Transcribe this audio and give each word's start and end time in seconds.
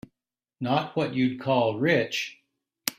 Not 0.59 0.95
what 0.95 1.13
you'd 1.13 1.39
call 1.39 1.77
rich. 1.77 2.41